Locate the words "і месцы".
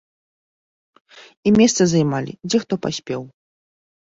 1.49-1.83